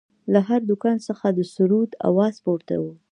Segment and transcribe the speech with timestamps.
[0.33, 2.85] له هر دوکان څخه د سروذ اواز پورته و.